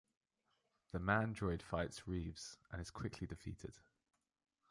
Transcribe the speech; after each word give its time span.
The 0.93 0.97
Mandroid 0.99 1.61
fights 1.61 2.07
Reeves 2.07 2.57
and 2.71 2.81
is 2.81 2.89
quickly 2.89 3.27
defeated. 3.27 3.77